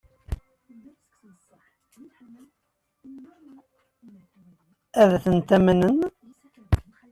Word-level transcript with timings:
Ad 5.01 5.11
tent-amnen? 5.23 5.97